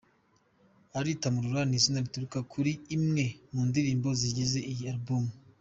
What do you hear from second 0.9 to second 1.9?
Aritamurura ni